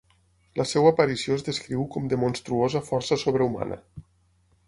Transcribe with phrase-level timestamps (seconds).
[0.59, 3.79] La seua aparició es descriu com de monstruosa força sobrehumana.